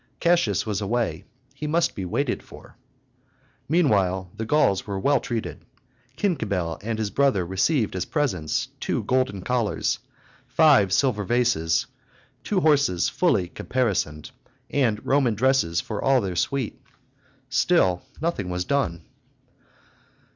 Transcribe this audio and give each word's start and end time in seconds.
Cassius 0.19 0.65
was 0.65 0.81
away; 0.81 1.25
he 1.53 1.67
must 1.67 1.93
be 1.93 2.05
waited 2.05 2.41
for. 2.41 2.75
Meanwhile 3.69 4.31
the 4.35 4.45
Gauls 4.47 4.87
were 4.87 4.99
well 4.99 5.19
treated; 5.19 5.63
Cincibil 6.17 6.79
and 6.81 6.97
his 6.97 7.11
brother 7.11 7.45
received 7.45 7.95
as 7.95 8.05
presents 8.05 8.69
two 8.79 9.03
golden 9.03 9.43
collars, 9.43 9.99
five 10.47 10.91
silver 10.91 11.23
vases, 11.23 11.85
two 12.43 12.61
horses 12.61 13.09
fully 13.09 13.47
caparisoned, 13.47 14.31
and 14.71 15.05
Roman 15.05 15.35
dresses 15.35 15.81
for 15.81 16.03
all 16.03 16.19
their 16.19 16.35
suite. 16.35 16.81
Still 17.49 18.01
nothing 18.19 18.49
was 18.49 18.65
done. 18.65 19.03